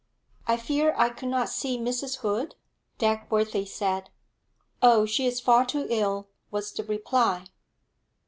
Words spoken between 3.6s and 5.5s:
said. 'Oh, she is